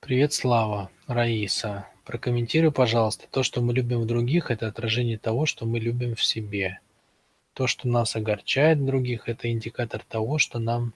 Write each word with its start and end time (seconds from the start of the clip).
Привет, 0.00 0.32
Слава, 0.32 0.90
Раиса. 1.08 1.88
Прокомментируй, 2.04 2.70
пожалуйста, 2.70 3.26
то, 3.30 3.42
что 3.42 3.60
мы 3.60 3.74
любим 3.74 4.00
в 4.00 4.06
других, 4.06 4.50
это 4.50 4.68
отражение 4.68 5.18
того, 5.18 5.44
что 5.44 5.66
мы 5.66 5.80
любим 5.80 6.14
в 6.14 6.22
себе. 6.22 6.78
То, 7.52 7.66
что 7.66 7.88
нас 7.88 8.14
огорчает 8.14 8.78
в 8.78 8.86
других, 8.86 9.28
это 9.28 9.50
индикатор 9.50 10.02
того, 10.08 10.38
что 10.38 10.60
нам, 10.60 10.94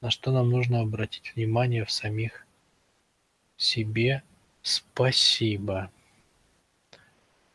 на 0.00 0.10
что 0.10 0.32
нам 0.32 0.48
нужно 0.50 0.80
обратить 0.80 1.36
внимание 1.36 1.84
в 1.84 1.92
самих 1.92 2.46
себе. 3.58 4.22
Спасибо. 4.62 5.90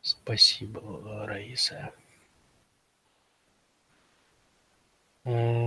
Спасибо, 0.02 1.26
Раиса. 1.26 1.92
М, 5.26 5.61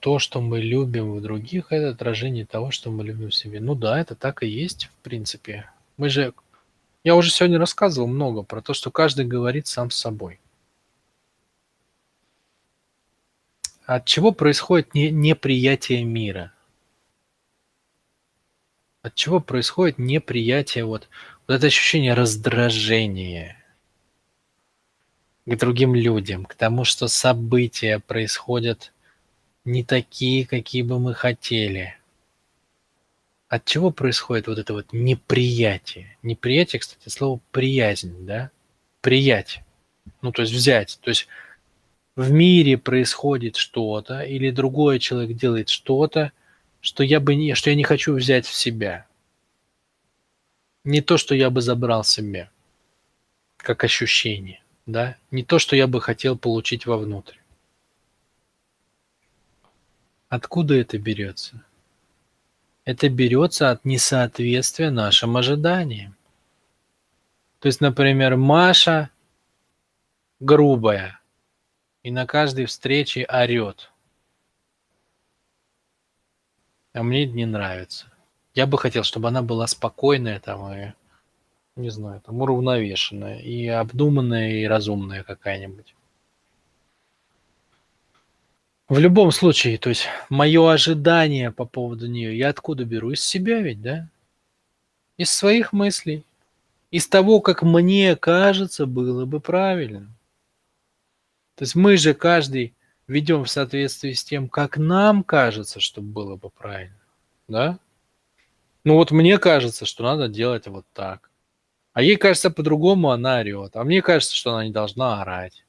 То, 0.00 0.20
что 0.20 0.40
мы 0.40 0.60
любим 0.60 1.14
в 1.14 1.20
других, 1.20 1.72
это 1.72 1.90
отражение 1.90 2.46
того, 2.46 2.70
что 2.70 2.90
мы 2.90 3.02
любим 3.04 3.30
в 3.30 3.34
себе. 3.34 3.60
Ну 3.60 3.74
да, 3.74 4.00
это 4.00 4.14
так 4.14 4.42
и 4.42 4.46
есть, 4.46 4.86
в 4.86 5.02
принципе. 5.02 5.70
Мы 5.96 6.08
же, 6.08 6.32
я 7.02 7.16
уже 7.16 7.30
сегодня 7.30 7.58
рассказывал 7.58 8.06
много 8.06 8.42
про 8.42 8.62
то, 8.62 8.74
что 8.74 8.92
каждый 8.92 9.26
говорит 9.26 9.66
сам 9.66 9.90
с 9.90 9.96
собой. 9.96 10.38
От 13.86 14.04
чего 14.04 14.32
происходит 14.32 14.94
не, 14.94 15.10
неприятие 15.10 16.04
мира? 16.04 16.52
От 19.02 19.14
чего 19.14 19.40
происходит 19.40 19.98
неприятие, 19.98 20.84
вот, 20.84 21.08
вот 21.46 21.54
это 21.54 21.66
ощущение 21.66 22.14
раздражения 22.14 23.56
к 25.46 25.56
другим 25.56 25.94
людям, 25.94 26.44
к 26.44 26.54
тому, 26.54 26.84
что 26.84 27.08
события 27.08 27.98
происходят 27.98 28.92
не 29.68 29.84
такие, 29.84 30.46
какие 30.46 30.82
бы 30.82 30.98
мы 30.98 31.14
хотели. 31.14 31.94
От 33.48 33.64
чего 33.66 33.90
происходит 33.90 34.46
вот 34.46 34.58
это 34.58 34.72
вот 34.72 34.92
неприятие? 34.92 36.16
Неприятие, 36.22 36.80
кстати, 36.80 37.08
слово 37.08 37.40
приязнь, 37.50 38.26
да? 38.26 38.50
Приять. 39.02 39.60
Ну, 40.22 40.32
то 40.32 40.42
есть 40.42 40.54
взять. 40.54 40.98
То 41.02 41.10
есть 41.10 41.28
в 42.16 42.30
мире 42.30 42.78
происходит 42.78 43.56
что-то, 43.56 44.22
или 44.22 44.50
другой 44.50 44.98
человек 44.98 45.36
делает 45.36 45.68
что-то, 45.68 46.32
что 46.80 47.04
я 47.04 47.20
бы 47.20 47.34
не, 47.34 47.54
что 47.54 47.70
я 47.70 47.76
не 47.76 47.84
хочу 47.84 48.14
взять 48.14 48.46
в 48.46 48.54
себя. 48.54 49.06
Не 50.84 51.02
то, 51.02 51.18
что 51.18 51.34
я 51.34 51.50
бы 51.50 51.60
забрал 51.60 52.04
себе, 52.04 52.50
как 53.58 53.84
ощущение, 53.84 54.62
да? 54.86 55.16
Не 55.30 55.42
то, 55.42 55.58
что 55.58 55.76
я 55.76 55.86
бы 55.86 56.00
хотел 56.00 56.38
получить 56.38 56.86
вовнутрь. 56.86 57.36
Откуда 60.28 60.74
это 60.74 60.98
берется? 60.98 61.64
Это 62.84 63.08
берется 63.08 63.70
от 63.70 63.84
несоответствия 63.84 64.90
нашим 64.90 65.36
ожиданиям. 65.36 66.16
То 67.60 67.66
есть, 67.66 67.80
например, 67.80 68.36
Маша 68.36 69.10
грубая 70.38 71.20
и 72.02 72.10
на 72.10 72.26
каждой 72.26 72.66
встрече 72.66 73.24
орет. 73.24 73.90
А 76.92 77.02
мне 77.02 77.24
это 77.24 77.32
не 77.32 77.46
нравится. 77.46 78.06
Я 78.54 78.66
бы 78.66 78.78
хотел, 78.78 79.04
чтобы 79.04 79.28
она 79.28 79.42
была 79.42 79.66
спокойная 79.66 80.40
там 80.40 80.72
и, 80.72 80.92
не 81.76 81.90
знаю, 81.90 82.20
там 82.20 82.40
уравновешенная 82.40 83.38
и 83.38 83.66
обдуманная 83.66 84.50
и 84.52 84.64
разумная 84.64 85.22
какая-нибудь. 85.22 85.94
В 88.88 88.98
любом 88.98 89.32
случае, 89.32 89.76
то 89.76 89.90
есть 89.90 90.06
мое 90.30 90.72
ожидание 90.72 91.52
по 91.52 91.66
поводу 91.66 92.06
нее, 92.06 92.36
я 92.38 92.48
откуда 92.48 92.86
беру? 92.86 93.10
Из 93.10 93.22
себя 93.22 93.60
ведь, 93.60 93.82
да? 93.82 94.08
Из 95.18 95.30
своих 95.30 95.74
мыслей. 95.74 96.24
Из 96.90 97.06
того, 97.06 97.40
как 97.40 97.62
мне 97.62 98.16
кажется, 98.16 98.86
было 98.86 99.26
бы 99.26 99.40
правильно. 99.40 100.08
То 101.56 101.64
есть 101.64 101.74
мы 101.74 101.98
же 101.98 102.14
каждый 102.14 102.72
ведем 103.06 103.44
в 103.44 103.50
соответствии 103.50 104.12
с 104.12 104.24
тем, 104.24 104.48
как 104.48 104.78
нам 104.78 105.22
кажется, 105.22 105.80
что 105.80 106.00
было 106.00 106.36
бы 106.36 106.48
правильно. 106.48 106.96
Да? 107.46 107.78
Ну 108.84 108.94
вот 108.94 109.10
мне 109.10 109.36
кажется, 109.36 109.84
что 109.84 110.04
надо 110.04 110.28
делать 110.28 110.66
вот 110.66 110.86
так. 110.94 111.30
А 111.92 112.00
ей 112.00 112.16
кажется 112.16 112.50
по-другому, 112.50 113.10
она 113.10 113.40
орет. 113.40 113.76
А 113.76 113.84
мне 113.84 114.00
кажется, 114.00 114.34
что 114.34 114.52
она 114.52 114.64
не 114.64 114.72
должна 114.72 115.20
орать. 115.20 115.64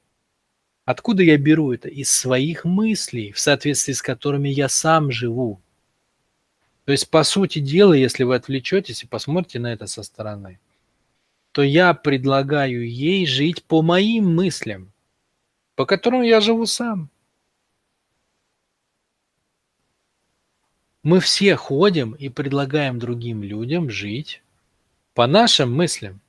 Откуда 0.89 1.21
я 1.21 1.37
беру 1.37 1.71
это? 1.71 1.87
Из 1.87 2.09
своих 2.09 2.65
мыслей, 2.65 3.31
в 3.31 3.37
соответствии 3.37 3.93
с 3.93 4.01
которыми 4.01 4.49
я 4.49 4.67
сам 4.69 5.11
живу. 5.11 5.61
То 6.85 6.91
есть, 6.93 7.11
по 7.11 7.21
сути 7.21 7.59
дела, 7.59 7.93
если 7.93 8.23
вы 8.23 8.33
отвлечетесь 8.33 9.03
и 9.03 9.07
посмотрите 9.07 9.59
на 9.59 9.71
это 9.71 9.85
со 9.85 10.01
стороны, 10.01 10.59
то 11.51 11.61
я 11.61 11.93
предлагаю 11.93 12.89
ей 12.89 13.27
жить 13.27 13.63
по 13.65 13.83
моим 13.83 14.33
мыслям, 14.33 14.91
по 15.75 15.85
которым 15.85 16.23
я 16.23 16.41
живу 16.41 16.65
сам. 16.65 17.11
Мы 21.03 21.19
все 21.19 21.55
ходим 21.55 22.13
и 22.13 22.29
предлагаем 22.29 22.97
другим 22.97 23.43
людям 23.43 23.91
жить 23.91 24.41
по 25.13 25.27
нашим 25.27 25.71
мыслям. 25.71 26.19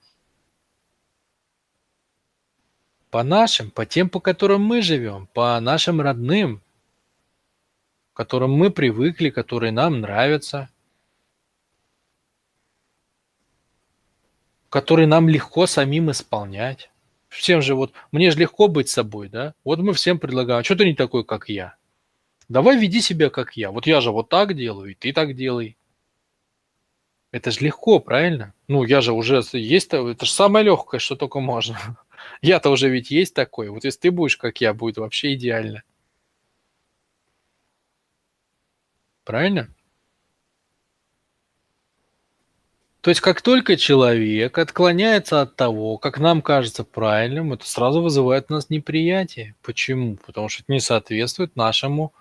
По 3.10 3.24
нашим, 3.24 3.70
по 3.70 3.84
тем, 3.84 4.08
по 4.08 4.20
которым 4.20 4.62
мы 4.62 4.82
живем, 4.82 5.26
по 5.34 5.58
нашим 5.60 6.00
родным, 6.00 6.62
к 8.12 8.16
которым 8.16 8.52
мы 8.52 8.70
привыкли, 8.70 9.30
которые 9.30 9.72
нам 9.72 10.00
нравятся, 10.00 10.70
которые 14.68 15.08
нам 15.08 15.28
легко 15.28 15.66
самим 15.66 16.12
исполнять. 16.12 16.90
Всем 17.28 17.62
же 17.62 17.74
вот, 17.74 17.92
мне 18.12 18.30
же 18.30 18.38
легко 18.38 18.68
быть 18.68 18.88
собой, 18.88 19.28
да? 19.28 19.54
Вот 19.64 19.80
мы 19.80 19.92
всем 19.92 20.18
предлагаем, 20.18 20.60
а 20.60 20.64
что 20.64 20.76
ты 20.76 20.84
не 20.84 20.94
такой, 20.94 21.24
как 21.24 21.48
я? 21.48 21.74
Давай 22.48 22.76
веди 22.76 23.00
себя, 23.00 23.30
как 23.30 23.56
я. 23.56 23.70
Вот 23.70 23.86
я 23.86 24.00
же 24.00 24.12
вот 24.12 24.28
так 24.28 24.54
делаю, 24.54 24.92
и 24.92 24.94
ты 24.94 25.12
так 25.12 25.34
делай. 25.34 25.76
Это 27.32 27.50
же 27.50 27.60
легко, 27.60 28.00
правильно? 28.00 28.54
Ну, 28.66 28.84
я 28.84 29.00
же 29.00 29.12
уже 29.12 29.42
есть, 29.52 29.92
это 29.92 30.26
же 30.26 30.32
самое 30.32 30.64
легкое, 30.64 31.00
что 31.00 31.16
только 31.16 31.40
можно. 31.40 31.78
Я-то 32.42 32.70
уже 32.70 32.88
ведь 32.88 33.10
есть 33.10 33.34
такой. 33.34 33.68
Вот 33.68 33.84
если 33.84 34.00
ты 34.00 34.10
будешь, 34.10 34.36
как 34.36 34.60
я, 34.60 34.74
будет 34.74 34.98
вообще 34.98 35.34
идеально. 35.34 35.82
Правильно? 39.24 39.68
То 43.00 43.08
есть 43.08 43.22
как 43.22 43.40
только 43.40 43.76
человек 43.76 44.58
отклоняется 44.58 45.40
от 45.40 45.56
того, 45.56 45.96
как 45.96 46.18
нам 46.18 46.42
кажется 46.42 46.84
правильным, 46.84 47.54
это 47.54 47.66
сразу 47.66 48.02
вызывает 48.02 48.46
у 48.50 48.54
нас 48.54 48.68
неприятие. 48.68 49.54
Почему? 49.62 50.16
Потому 50.16 50.50
что 50.50 50.62
это 50.62 50.72
не 50.72 50.80
соответствует 50.80 51.56
нашему 51.56 52.12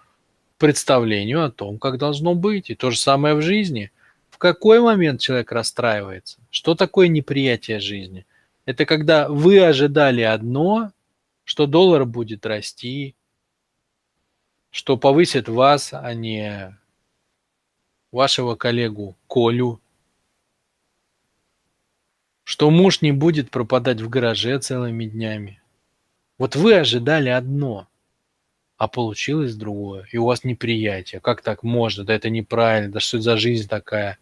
представлению 0.57 1.43
о 1.43 1.51
том, 1.51 1.79
как 1.79 1.97
должно 1.97 2.33
быть. 2.33 2.69
И 2.69 2.75
то 2.75 2.91
же 2.91 2.97
самое 2.97 3.35
в 3.35 3.41
жизни. 3.41 3.91
В 4.29 4.37
какой 4.37 4.79
момент 4.79 5.19
человек 5.19 5.51
расстраивается? 5.51 6.39
Что 6.49 6.75
такое 6.75 7.09
неприятие 7.09 7.81
жизни? 7.81 8.25
Это 8.69 8.85
когда 8.85 9.27
вы 9.27 9.65
ожидали 9.65 10.21
одно, 10.21 10.91
что 11.43 11.65
доллар 11.65 12.05
будет 12.05 12.45
расти, 12.45 13.15
что 14.69 14.95
повысит 14.95 15.49
вас, 15.49 15.89
а 15.91 16.13
не 16.13 16.77
вашего 18.11 18.53
коллегу 18.53 19.17
Колю, 19.27 19.81
что 22.43 22.69
муж 22.69 23.01
не 23.01 23.11
будет 23.11 23.49
пропадать 23.49 24.01
в 24.01 24.07
гараже 24.07 24.59
целыми 24.59 25.05
днями. 25.05 25.59
Вот 26.37 26.55
вы 26.55 26.75
ожидали 26.75 27.29
одно, 27.29 27.87
а 28.77 28.87
получилось 28.87 29.55
другое, 29.55 30.07
и 30.11 30.17
у 30.17 30.25
вас 30.25 30.43
неприятие. 30.43 31.21
Как 31.21 31.41
так 31.41 31.63
можно? 31.63 32.03
Да 32.03 32.13
это 32.13 32.29
неправильно, 32.29 32.91
да 32.91 32.99
что 32.99 33.19
за 33.19 33.35
жизнь 33.35 33.67
такая? 33.67 34.19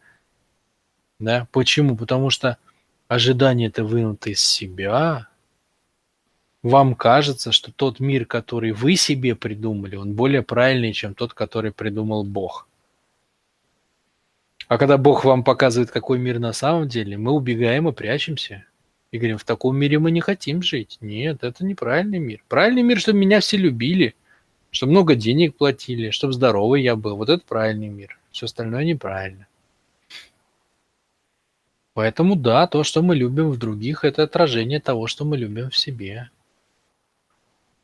Да? 1.19 1.49
Почему? 1.51 1.97
Потому 1.97 2.29
что 2.29 2.57
ожидание 3.07 3.69
это 3.69 3.83
вынуто 3.83 4.29
из 4.29 4.41
себя, 4.41 5.27
вам 6.63 6.95
кажется, 6.95 7.51
что 7.51 7.71
тот 7.71 7.99
мир, 7.99 8.25
который 8.25 8.71
вы 8.71 8.95
себе 8.95 9.35
придумали, 9.35 9.95
он 9.95 10.13
более 10.13 10.41
правильный, 10.41 10.93
чем 10.93 11.13
тот, 11.13 11.33
который 11.33 11.71
придумал 11.71 12.23
Бог. 12.23 12.67
А 14.67 14.77
когда 14.77 14.97
Бог 14.97 15.23
вам 15.23 15.43
показывает, 15.43 15.91
какой 15.91 16.19
мир 16.19 16.39
на 16.39 16.51
самом 16.51 16.89
деле, 16.89 17.17
мы 17.17 17.31
убегаем 17.31 17.87
и 17.87 17.93
прячемся. 17.93 18.65
И 19.11 19.17
говорим, 19.17 19.37
в 19.37 19.45
таком 19.45 19.77
мире 19.77 19.99
мы 19.99 20.11
не 20.11 20.19
хотим 20.19 20.61
жить. 20.61 20.97
Нет, 20.99 21.43
это 21.43 21.63
неправильный 21.63 22.19
мир. 22.19 22.43
Правильный 22.49 22.81
мир, 22.81 22.99
чтобы 22.99 23.19
меня 23.19 23.39
все 23.39 23.55
любили, 23.55 24.13
чтобы 24.71 24.91
много 24.91 25.15
денег 25.15 25.55
платили, 25.55 26.09
чтобы 26.09 26.33
здоровый 26.33 26.83
я 26.83 26.97
был. 26.97 27.15
Вот 27.15 27.29
это 27.29 27.41
правильный 27.47 27.87
мир. 27.87 28.19
Все 28.31 28.47
остальное 28.47 28.83
неправильно. 28.83 29.46
Поэтому 31.97 32.35
да, 32.35 32.67
то, 32.67 32.83
что 32.83 33.01
мы 33.01 33.15
любим 33.15 33.49
в 33.49 33.57
других, 33.57 34.03
это 34.03 34.21
отражение 34.21 34.79
того, 34.79 35.07
что 35.07 35.25
мы 35.25 35.35
любим 35.35 35.71
в 35.71 35.75
себе. 35.75 36.29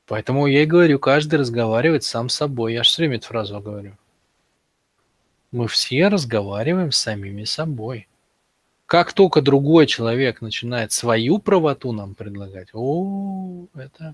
Поэтому 0.05 0.45
я 0.45 0.61
и 0.61 0.67
говорю, 0.67 0.99
каждый 0.99 1.39
разговаривает 1.39 2.03
сам 2.03 2.29
с 2.29 2.35
собой. 2.35 2.73
Я 2.73 2.83
же 2.83 2.89
все 2.89 3.01
время 3.01 3.15
эту 3.15 3.25
фразу 3.25 3.59
говорю. 3.59 3.97
Мы 5.51 5.67
все 5.67 6.09
разговариваем 6.09 6.91
с 6.91 6.99
самими 6.99 7.43
собой. 7.43 8.07
Как 8.85 9.13
только 9.13 9.41
другой 9.41 9.87
человек 9.87 10.41
начинает 10.41 10.91
свою 10.91 11.39
правоту 11.39 11.91
нам 11.91 12.13
предлагать, 12.13 12.69
о, 12.73 13.65
это 13.73 14.13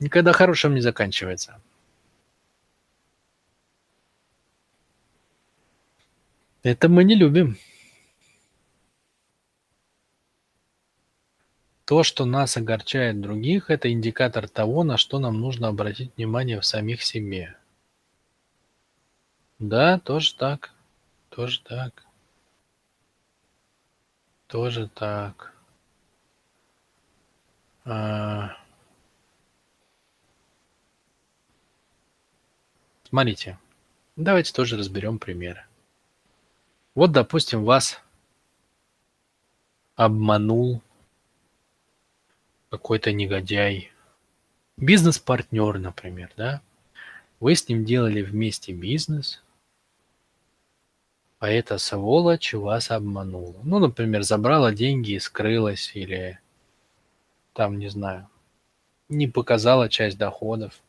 никогда 0.00 0.32
хорошим 0.32 0.74
не 0.74 0.80
заканчивается. 0.80 1.60
Это 6.62 6.88
мы 6.88 7.04
не 7.04 7.14
любим. 7.14 7.58
То, 11.92 12.04
что 12.04 12.24
нас 12.24 12.56
огорчает 12.56 13.20
других, 13.20 13.68
это 13.68 13.92
индикатор 13.92 14.48
того, 14.48 14.82
на 14.82 14.96
что 14.96 15.18
нам 15.18 15.38
нужно 15.42 15.68
обратить 15.68 16.16
внимание 16.16 16.58
в 16.58 16.64
самих 16.64 17.02
себе. 17.02 17.54
Да, 19.58 19.98
тоже 19.98 20.34
так. 20.34 20.72
Тоже 21.28 21.60
так. 21.60 22.06
Тоже 24.46 24.88
так. 24.88 25.52
А... 27.84 28.56
Смотрите, 33.06 33.58
давайте 34.16 34.54
тоже 34.54 34.78
разберем 34.78 35.18
примеры. 35.18 35.66
Вот, 36.94 37.12
допустим, 37.12 37.64
вас 37.64 38.00
обманул 39.94 40.80
какой-то 42.72 43.12
негодяй, 43.12 43.92
бизнес-партнер, 44.78 45.78
например, 45.78 46.32
да? 46.38 46.62
Вы 47.38 47.54
с 47.54 47.68
ним 47.68 47.84
делали 47.84 48.22
вместе 48.22 48.72
бизнес, 48.72 49.44
а 51.38 51.50
эта 51.50 51.76
сволочь 51.76 52.54
вас 52.54 52.90
обманула. 52.90 53.60
Ну, 53.62 53.78
например, 53.78 54.22
забрала 54.22 54.72
деньги 54.72 55.10
и 55.12 55.18
скрылась, 55.18 55.92
или 55.94 56.40
там, 57.52 57.78
не 57.78 57.88
знаю, 57.88 58.26
не 59.10 59.28
показала 59.28 59.90
часть 59.90 60.16
доходов, 60.16 60.80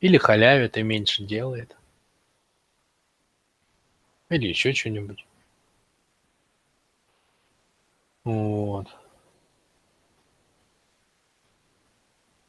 или 0.00 0.18
халявит 0.18 0.76
и 0.76 0.82
меньше 0.82 1.22
делает– 1.22 1.76
или 4.30 4.48
еще 4.48 4.72
что-нибудь. 4.72 5.24
Вот. 8.24 8.88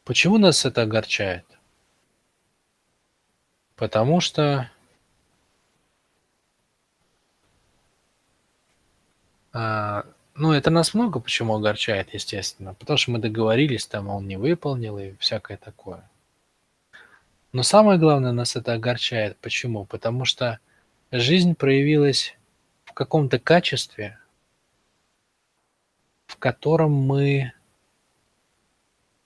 Почему 0.05 0.37
нас 0.37 0.63
это 0.65 0.83
огорчает? 0.83 1.45
Потому 3.75 4.21
что 4.21 4.69
а, 9.51 10.05
ну, 10.35 10.51
это 10.51 10.69
нас 10.69 10.93
много 10.93 11.19
почему 11.19 11.55
огорчает, 11.55 12.13
естественно. 12.13 12.75
Потому 12.75 12.97
что 12.97 13.11
мы 13.11 13.19
договорились, 13.19 13.87
там 13.87 14.07
он 14.09 14.27
не 14.27 14.37
выполнил 14.37 14.99
и 14.99 15.15
всякое 15.17 15.57
такое. 15.57 16.07
Но 17.51 17.63
самое 17.63 17.97
главное 17.97 18.31
нас 18.31 18.55
это 18.55 18.73
огорчает. 18.73 19.37
Почему? 19.37 19.85
Потому 19.85 20.23
что 20.23 20.59
жизнь 21.11 21.55
проявилась 21.55 22.37
в 22.83 22.93
каком-то 22.93 23.39
качестве, 23.39 24.19
в 26.27 26.37
котором 26.37 26.91
мы 26.91 27.54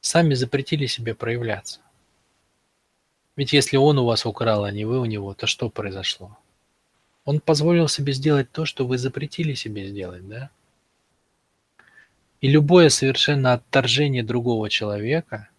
сами 0.01 0.33
запретили 0.33 0.85
себе 0.85 1.15
проявляться. 1.15 1.79
Ведь 3.35 3.53
если 3.53 3.77
он 3.77 3.97
у 3.99 4.05
вас 4.05 4.25
украл, 4.25 4.63
а 4.63 4.71
не 4.71 4.85
вы 4.85 4.99
у 4.99 5.05
него, 5.05 5.33
то 5.33 5.47
что 5.47 5.69
произошло? 5.69 6.37
Он 7.25 7.39
позволил 7.39 7.87
себе 7.87 8.13
сделать 8.13 8.51
то, 8.51 8.65
что 8.65 8.85
вы 8.85 8.97
запретили 8.97 9.53
себе 9.53 9.87
сделать, 9.87 10.27
да? 10.27 10.49
И 12.41 12.47
любое 12.47 12.89
совершенно 12.89 13.53
отторжение 13.53 14.23
другого 14.23 14.69
человека, 14.69 15.49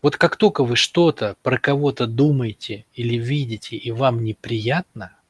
вот 0.00 0.16
как 0.16 0.36
только 0.36 0.64
вы 0.64 0.76
что-то 0.76 1.36
про 1.42 1.58
кого-то 1.58 2.06
думаете 2.06 2.84
или 2.94 3.16
видите, 3.16 3.76
и 3.76 3.90
вам 3.92 4.24
неприятно– 4.24 5.16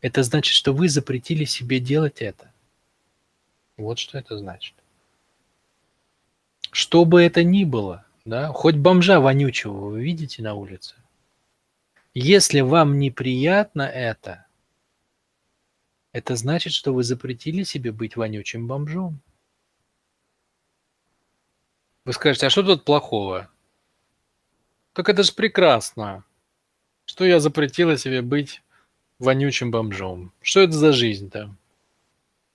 это 0.00 0.22
значит, 0.22 0.54
что 0.54 0.72
вы 0.72 0.88
запретили 0.88 1.44
себе 1.44 1.78
делать 1.78 2.22
это. 2.22 2.50
Вот 3.76 3.98
что 3.98 4.18
это 4.18 4.38
значит. 4.38 4.74
Что 6.70 7.04
бы 7.04 7.22
это 7.22 7.42
ни 7.42 7.64
было, 7.64 8.06
да, 8.24 8.48
хоть 8.52 8.76
бомжа 8.76 9.20
вонючего 9.20 9.90
вы 9.90 10.02
видите 10.02 10.42
на 10.42 10.54
улице, 10.54 10.94
если 12.14 12.60
вам 12.60 12.98
неприятно 12.98 13.82
это, 13.82 14.46
это 16.12 16.36
значит, 16.36 16.72
что 16.72 16.92
вы 16.92 17.04
запретили 17.04 17.62
себе 17.62 17.92
быть 17.92 18.16
вонючим 18.16 18.66
бомжом. 18.66 19.20
Вы 22.04 22.12
скажете, 22.12 22.46
а 22.46 22.50
что 22.50 22.62
тут 22.62 22.84
плохого? 22.84 23.48
Так 24.92 25.08
это 25.08 25.22
же 25.22 25.32
прекрасно, 25.32 26.24
что 27.04 27.24
я 27.24 27.38
запретила 27.38 27.96
себе 27.96 28.22
быть 28.22 28.62
вонючим 29.18 29.70
бомжом. 29.70 30.32
Что 30.40 30.60
это 30.60 30.72
за 30.72 30.92
жизнь-то? 30.92 31.54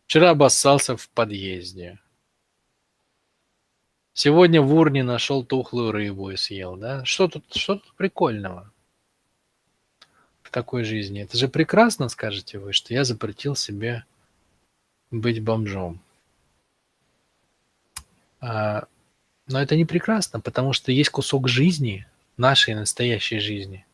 Вчера 0.06 0.32
обоссался 0.32 0.98
в 0.98 1.10
подъезде. 1.10 2.00
Сегодня 4.18 4.62
в 4.62 4.74
урне 4.74 5.04
нашел 5.04 5.44
тухлую 5.44 5.92
рыбу 5.92 6.32
и 6.32 6.38
съел, 6.38 6.78
да? 6.78 7.04
Что 7.04 7.28
тут, 7.28 7.54
что 7.54 7.76
тут 7.76 7.94
прикольного 7.96 8.72
в 10.42 10.52
такой 10.52 10.86
жизни? 10.86 11.22
Это 11.22 11.38
же 11.38 11.50
прекрасно, 11.50 12.08
скажете 12.08 12.58
вы, 12.58 12.72
что 12.72 12.94
я 12.94 13.04
запретил 13.04 13.58
себе 13.58 14.06
быть 15.12 15.44
бомжом. 15.44 16.00
А, 18.40 18.86
но 19.48 19.62
это 19.62 19.76
не 19.76 19.84
прекрасно, 19.84 20.40
потому 20.40 20.72
что 20.72 20.94
есть 20.94 21.10
кусок 21.10 21.50
жизни, 21.50 22.08
нашей 22.38 22.74
настоящей 22.74 23.40
жизни, 23.40 23.86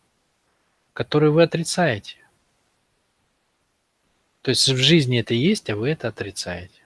который 0.94 1.32
вы 1.32 1.42
отрицаете. 1.42 2.18
То 4.44 4.50
есть 4.50 4.70
в 4.70 4.78
жизни 4.78 5.20
это 5.20 5.34
есть, 5.34 5.68
а 5.72 5.76
вы 5.76 5.90
это 5.90 6.10
отрицаете. 6.10 6.81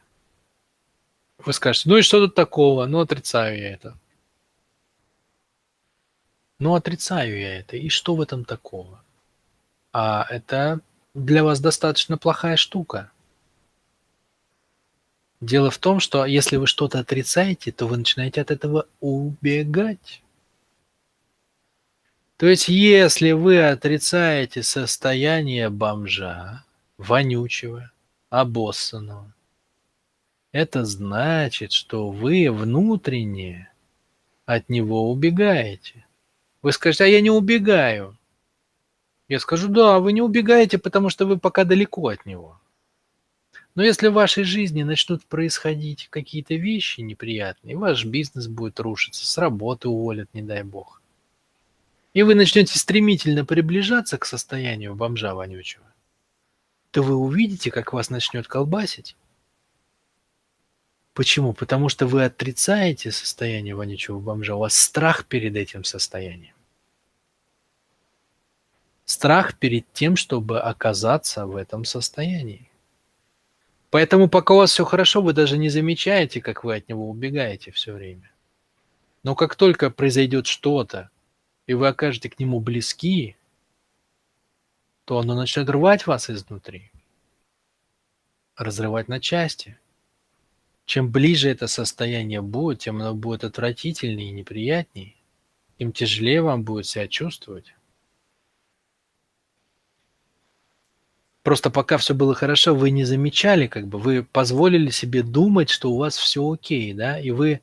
Вы 1.38 1.54
скажете, 1.54 1.90
ну 1.90 1.98
и 1.98 2.02
что 2.02 2.26
тут 2.26 2.36
такого? 2.36 2.86
Ну 2.86 3.00
отрицаю 3.00 3.58
я 3.58 3.74
это. 3.74 3.98
Ну 6.60 6.76
отрицаю 6.76 7.40
я 7.40 7.60
это. 7.60 7.78
И 7.78 7.90
что 7.90 8.16
в 8.16 8.22
этом 8.22 8.46
такого? 8.46 9.04
А 9.92 10.26
это 10.30 10.80
для 11.14 11.44
вас 11.44 11.60
достаточно 11.60 12.18
плохая 12.18 12.58
штука. 12.58 13.12
Дело 15.42 15.70
в 15.70 15.78
том, 15.78 16.00
что 16.00 16.26
если 16.26 16.58
вы 16.58 16.66
что-то 16.66 17.00
отрицаете, 17.00 17.72
то 17.72 17.88
вы 17.88 17.98
начинаете 17.98 18.42
от 18.42 18.52
этого 18.52 18.88
убегать. 19.00 20.22
То 22.38 22.48
есть, 22.48 22.68
если 22.68 23.32
вы 23.32 23.66
отрицаете 23.66 24.64
состояние 24.64 25.70
бомжа, 25.70 26.66
вонючего, 26.98 27.92
обоссанного. 28.30 29.34
Это 30.56 30.86
значит, 30.86 31.74
что 31.74 32.10
вы 32.10 32.50
внутренне 32.50 33.74
от 34.46 34.70
него 34.70 35.12
убегаете. 35.12 36.06
Вы 36.62 36.72
скажете, 36.72 37.04
а 37.04 37.08
я 37.08 37.20
не 37.20 37.30
убегаю. 37.30 38.18
Я 39.28 39.42
скажу, 39.42 39.68
да, 39.68 40.00
вы 40.00 40.14
не 40.14 40.22
убегаете, 40.22 40.78
потому 40.78 41.10
что 41.10 41.26
вы 41.26 41.38
пока 41.38 41.66
далеко 41.66 42.08
от 42.08 42.26
него. 42.26 42.58
Но 43.76 43.84
если 43.84 44.08
в 44.08 44.14
вашей 44.14 44.46
жизни 44.46 44.84
начнут 44.84 45.26
происходить 45.26 46.08
какие-то 46.10 46.56
вещи 46.56 47.02
неприятные, 47.02 47.76
ваш 47.76 48.06
бизнес 48.06 48.48
будет 48.48 48.80
рушиться, 48.80 49.26
с 49.26 49.38
работы 49.38 49.90
уволят, 49.90 50.30
не 50.34 50.42
дай 50.42 50.64
бог, 50.64 51.02
и 52.14 52.24
вы 52.24 52.34
начнете 52.34 52.80
стремительно 52.80 53.44
приближаться 53.44 54.18
к 54.18 54.24
состоянию 54.24 54.96
бомжа 54.96 55.36
вонючего, 55.36 55.84
то 56.92 57.02
вы 57.02 57.14
увидите, 57.16 57.72
как 57.72 57.92
вас 57.92 58.10
начнет 58.10 58.48
колбасить. 58.48 59.18
Почему? 61.16 61.54
Потому 61.54 61.88
что 61.88 62.08
вы 62.08 62.26
отрицаете 62.26 63.10
состояние 63.10 63.74
вонючего 63.74 64.20
бомжа, 64.20 64.56
у 64.56 64.60
вас 64.60 64.76
страх 64.76 65.26
перед 65.26 65.56
этим 65.56 65.86
состоянием. 65.86 66.54
Страх 69.06 69.58
перед 69.58 69.86
тем, 69.94 70.18
чтобы 70.18 70.60
оказаться 70.60 71.46
в 71.46 71.56
этом 71.56 71.86
состоянии. 71.86 72.70
Поэтому 73.92 74.28
пока 74.28 74.56
у 74.56 74.58
вас 74.58 74.72
все 74.72 74.84
хорошо, 74.84 75.22
вы 75.22 75.32
даже 75.32 75.58
не 75.58 75.70
замечаете, 75.70 76.42
как 76.42 76.66
вы 76.66 76.76
от 76.76 76.90
него 76.90 77.10
убегаете 77.10 77.72
все 77.72 77.94
время. 77.94 78.30
Но 79.24 79.36
как 79.36 79.56
только 79.56 79.90
произойдет 79.90 80.48
что-то, 80.48 81.10
и 81.66 81.74
вы 81.76 81.88
окажете 81.88 82.30
к 82.30 82.40
нему 82.40 82.60
близки, 82.60 83.38
то 85.06 85.20
оно 85.20 85.34
начнет 85.34 85.70
рвать 85.70 86.08
вас 86.08 86.30
изнутри, 86.30 86.92
разрывать 88.58 89.08
на 89.08 89.22
части. 89.22 89.78
Чем 90.86 91.12
ближе 91.12 91.50
это 91.50 91.68
состояние 91.68 92.42
будет, 92.42 92.80
тем 92.80 93.02
оно 93.02 93.16
будет 93.16 93.44
отвратительнее 93.44 94.30
и 94.30 94.34
неприятнее, 94.34 95.16
тем 95.80 95.92
тяжелее 95.92 96.42
вам 96.42 96.64
будет 96.64 96.86
себя 96.86 97.08
чувствовать. 97.08 97.74
Просто 101.42 101.70
пока 101.70 101.98
все 101.98 102.16
было 102.16 102.34
хорошо, 102.34 102.74
вы 102.74 102.90
не 102.90 103.04
замечали, 103.04 103.68
как 103.68 103.88
бы, 103.88 104.00
вы 104.00 104.24
позволили 104.24 104.90
себе 104.90 105.22
думать, 105.22 105.70
что 105.70 105.92
у 105.92 105.98
вас 105.98 106.18
все 106.18 106.52
окей, 106.52 106.94
да, 106.94 107.20
и 107.20 107.30
вы 107.32 107.62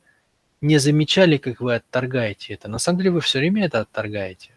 не 0.61 0.77
замечали, 0.77 1.37
как 1.37 1.59
вы 1.59 1.75
отторгаете 1.75 2.53
это. 2.53 2.69
На 2.69 2.79
самом 2.79 2.99
деле 2.99 3.11
вы 3.11 3.19
все 3.19 3.39
время 3.39 3.65
это 3.65 3.81
отторгаете. 3.81 4.51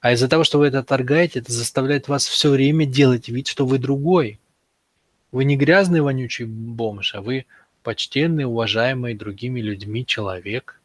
А 0.00 0.12
из-за 0.12 0.28
того, 0.28 0.44
что 0.44 0.58
вы 0.58 0.68
это 0.68 0.80
отторгаете, 0.80 1.40
это 1.40 1.50
заставляет 1.50 2.06
вас 2.06 2.26
все 2.26 2.50
время 2.50 2.86
делать 2.86 3.28
вид, 3.28 3.48
что 3.48 3.66
вы 3.66 3.78
другой. 3.78 4.38
Вы 5.34 5.44
не 5.44 5.56
грязный 5.56 6.00
вонючий 6.00 6.44
бомж, 6.44 7.16
а 7.16 7.20
вы 7.20 7.46
почтенный, 7.82 8.44
уважаемый 8.44 9.14
другими 9.14 9.60
людьми 9.60 10.06
человек 10.06 10.80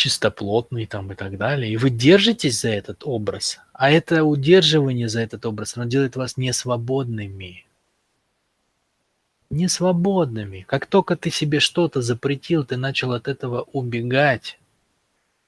чистоплотный 0.00 0.84
там 0.84 1.10
и 1.10 1.14
так 1.14 1.38
далее. 1.38 1.72
И 1.72 1.78
вы 1.78 1.88
держитесь 1.88 2.60
за 2.60 2.68
этот 2.68 3.06
образ. 3.06 3.60
А 3.72 3.90
это 3.90 4.24
удерживание 4.24 5.08
за 5.08 5.20
этот 5.20 5.46
образ, 5.46 5.76
оно 5.76 5.86
делает 5.86 6.16
вас 6.16 6.36
несвободными. 6.36 7.64
Несвободными. 9.48 10.66
Как 10.68 10.84
только 10.84 11.16
ты 11.16 11.30
себе 11.30 11.60
что-то 11.60 12.02
запретил, 12.02 12.64
ты 12.64 12.76
начал 12.76 13.12
от 13.14 13.26
этого 13.26 13.62
убегать. 13.72 14.58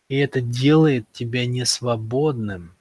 И 0.09 0.17
это 0.17 0.41
делает 0.41 1.05
тебя 1.12 1.45
несвободным. 1.47 2.73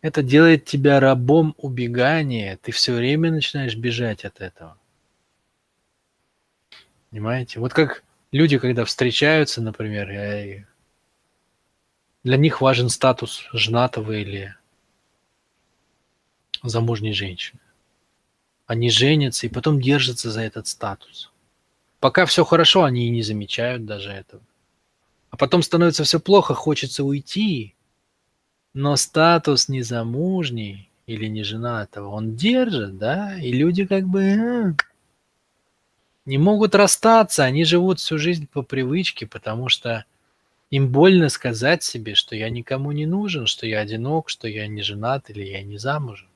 Это 0.00 0.22
делает 0.22 0.64
тебя 0.64 1.00
рабом 1.00 1.54
убегания. 1.58 2.58
Ты 2.62 2.72
все 2.72 2.92
время 2.92 3.32
начинаешь 3.32 3.74
бежать 3.74 4.24
от 4.24 4.40
этого. 4.40 4.78
Понимаете? 7.10 7.58
Вот 7.58 7.72
как 7.72 8.04
люди, 8.30 8.58
когда 8.58 8.84
встречаются, 8.84 9.60
например, 9.60 10.10
и 10.10 10.64
для 12.22 12.36
них 12.36 12.60
важен 12.60 12.90
статус 12.90 13.48
женатого 13.52 14.12
или 14.12 14.54
замужней 16.62 17.12
женщины. 17.12 17.60
Они 18.66 18.90
женятся 18.90 19.46
и 19.46 19.50
потом 19.50 19.80
держатся 19.80 20.30
за 20.30 20.42
этот 20.42 20.66
статус. 20.66 21.32
Пока 22.00 22.26
все 22.26 22.44
хорошо, 22.44 22.84
они 22.84 23.06
и 23.06 23.10
не 23.10 23.22
замечают 23.22 23.84
даже 23.86 24.10
этого. 24.10 24.42
А 25.30 25.36
потом 25.36 25.62
становится 25.62 26.04
все 26.04 26.20
плохо, 26.20 26.54
хочется 26.54 27.02
уйти, 27.02 27.74
но 28.78 28.94
статус 28.94 29.68
незамужней 29.68 30.88
или 31.06 31.26
не 31.26 31.42
женатого 31.42 32.10
он 32.10 32.36
держит, 32.36 32.96
да, 32.96 33.36
и 33.36 33.50
люди 33.50 33.84
как 33.84 34.04
бы 34.04 34.22
«А, 34.22 34.74
не 36.24 36.38
могут 36.38 36.76
расстаться, 36.76 37.42
они 37.42 37.64
живут 37.64 37.98
всю 37.98 38.18
жизнь 38.18 38.46
по 38.46 38.62
привычке, 38.62 39.26
потому 39.26 39.68
что 39.68 40.04
им 40.70 40.92
больно 40.92 41.28
сказать 41.28 41.82
себе, 41.82 42.14
что 42.14 42.36
я 42.36 42.50
никому 42.50 42.92
не 42.92 43.04
нужен, 43.04 43.46
что 43.46 43.66
я 43.66 43.80
одинок, 43.80 44.28
что 44.28 44.46
я 44.46 44.68
не 44.68 44.82
женат 44.82 45.28
или 45.28 45.42
я 45.42 45.64
не 45.64 45.76
замужем. 45.76 46.28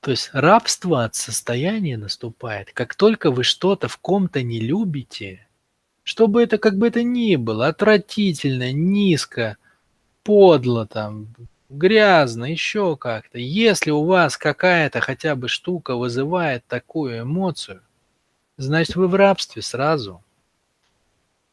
То 0.00 0.10
есть 0.10 0.30
рабство 0.32 1.04
от 1.04 1.14
состояния 1.16 1.98
наступает. 1.98 2.70
Как 2.72 2.94
только 2.94 3.30
вы 3.30 3.44
что-то 3.44 3.88
в 3.88 3.98
ком-то 3.98 4.42
не 4.42 4.58
любите, 4.58 5.46
чтобы 6.02 6.42
это 6.42 6.56
как 6.56 6.78
бы 6.78 6.88
это 6.88 7.02
ни 7.02 7.36
было, 7.36 7.66
отвратительно, 7.66 8.72
низко, 8.72 9.58
подло 10.30 10.86
там, 10.86 11.26
грязно, 11.68 12.44
еще 12.44 12.96
как-то. 12.96 13.36
Если 13.36 13.90
у 13.90 14.04
вас 14.04 14.36
какая-то 14.36 15.00
хотя 15.00 15.34
бы 15.34 15.48
штука 15.48 15.96
вызывает 15.96 16.64
такую 16.68 17.22
эмоцию, 17.22 17.82
значит 18.56 18.94
вы 18.94 19.08
в 19.08 19.16
рабстве 19.16 19.60
сразу. 19.60 20.22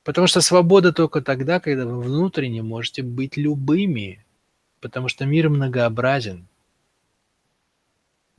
Потому 0.03 0.27
что 0.27 0.41
свобода 0.41 0.93
только 0.93 1.23
тогда, 1.23 1.59
когда 1.59 1.87
вы 1.87 1.99
внутренне 2.03 2.61
можете 2.61 3.01
быть 3.01 3.35
любыми. 3.35 4.23
Потому 4.79 5.07
что 5.07 5.25
мир 5.25 5.49
многообразен. 5.49 6.45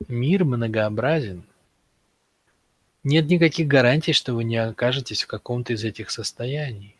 Мир 0.07 0.45
многообразен. 0.45 1.43
Нет 3.03 3.25
никаких 3.25 3.67
гарантий, 3.67 4.13
что 4.13 4.35
вы 4.35 4.45
не 4.45 4.55
окажетесь 4.55 5.23
в 5.23 5.27
каком-то 5.27 5.73
из 5.73 5.83
этих 5.83 6.11
состояний. 6.11 6.95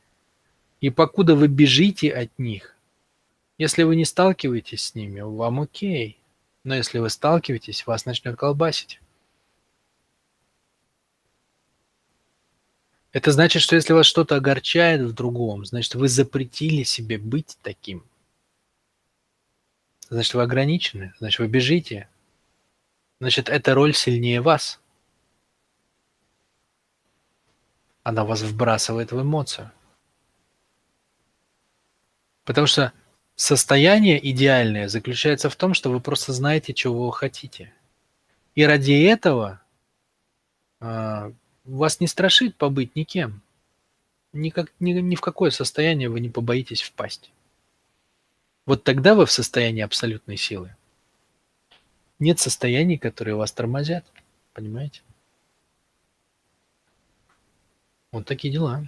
И 0.81 0.89
покуда 0.89 1.35
вы 1.35 1.47
бежите 1.47 2.11
от 2.11 2.37
них, 2.37 2.75
если 3.59 3.83
вы 3.83 3.97
не 3.97 4.05
сталкиваетесь 4.05 4.85
с 4.85 4.95
ними, 4.95 5.19
вам 5.19 5.59
окей. 5.61 6.17
Но 6.63 6.75
если 6.75 6.97
вы 6.99 7.09
сталкиваетесь, 7.09 7.85
вас 7.85 8.05
начнет 8.05 8.37
колбасить. 8.37 9.01
Это 13.11 13.31
значит, 13.31 13.61
что 13.61 13.75
если 13.75 13.91
вас 13.91 14.05
что-то 14.05 14.37
огорчает 14.37 15.01
в 15.01 15.13
другом, 15.13 15.65
значит, 15.65 15.95
вы 15.95 16.07
запретили 16.07 16.83
себе 16.83 17.17
быть 17.17 17.57
таким. 17.61 18.05
Значит, 20.09 20.35
вы 20.35 20.43
ограничены, 20.43 21.13
значит, 21.19 21.39
вы 21.39 21.47
бежите. 21.47 22.07
Значит, 23.19 23.49
эта 23.49 23.73
роль 23.73 23.93
сильнее 23.93 24.39
вас. 24.39 24.79
Она 28.03 28.23
вас 28.23 28.41
вбрасывает 28.41 29.11
в 29.11 29.21
эмоцию. 29.21 29.69
Потому 32.45 32.67
что 32.67 32.93
Состояние 33.39 34.19
идеальное 34.31 34.89
заключается 34.89 35.49
в 35.49 35.55
том, 35.55 35.73
что 35.73 35.89
вы 35.89 36.01
просто 36.01 36.33
знаете, 36.33 36.73
чего 36.73 37.05
вы 37.05 37.13
хотите. 37.13 37.71
И 38.53 38.65
ради 38.65 38.91
этого 38.91 39.61
а, 40.81 41.31
вас 41.63 42.01
не 42.01 42.07
страшит 42.07 42.57
побыть 42.57 42.97
никем. 42.97 43.41
Никак, 44.33 44.73
ни, 44.81 44.91
ни 44.91 45.15
в 45.15 45.21
какое 45.21 45.51
состояние 45.51 46.09
вы 46.09 46.19
не 46.19 46.27
побоитесь 46.27 46.81
впасть. 46.81 47.31
Вот 48.65 48.83
тогда 48.83 49.15
вы 49.15 49.25
в 49.25 49.31
состоянии 49.31 49.83
абсолютной 49.83 50.35
силы. 50.35 50.75
Нет 52.19 52.39
состояний, 52.39 52.97
которые 52.97 53.35
вас 53.35 53.53
тормозят. 53.53 54.05
Понимаете? 54.51 54.99
Вот 58.11 58.25
такие 58.25 58.51
дела. 58.51 58.85